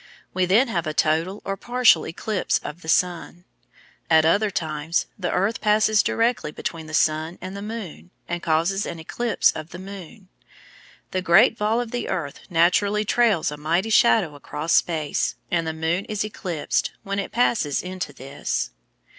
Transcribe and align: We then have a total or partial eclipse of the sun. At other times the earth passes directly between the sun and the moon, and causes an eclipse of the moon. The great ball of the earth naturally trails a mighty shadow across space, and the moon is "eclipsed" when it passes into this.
We 0.33 0.47
then 0.47 0.67
have 0.67 0.87
a 0.87 0.95
total 0.95 1.43
or 1.45 1.55
partial 1.55 2.07
eclipse 2.07 2.57
of 2.63 2.81
the 2.81 2.89
sun. 2.89 3.43
At 4.09 4.25
other 4.25 4.49
times 4.49 5.05
the 5.15 5.31
earth 5.31 5.61
passes 5.61 6.01
directly 6.01 6.49
between 6.51 6.87
the 6.87 6.95
sun 6.95 7.37
and 7.39 7.55
the 7.55 7.61
moon, 7.61 8.09
and 8.27 8.41
causes 8.41 8.87
an 8.87 8.97
eclipse 8.97 9.51
of 9.51 9.69
the 9.69 9.77
moon. 9.77 10.27
The 11.11 11.21
great 11.21 11.55
ball 11.55 11.79
of 11.79 11.91
the 11.91 12.09
earth 12.09 12.39
naturally 12.49 13.05
trails 13.05 13.51
a 13.51 13.57
mighty 13.57 13.91
shadow 13.91 14.33
across 14.33 14.73
space, 14.73 15.35
and 15.51 15.67
the 15.67 15.71
moon 15.71 16.05
is 16.05 16.23
"eclipsed" 16.25 16.93
when 17.03 17.19
it 17.19 17.31
passes 17.31 17.83
into 17.83 18.11
this. 18.11 18.71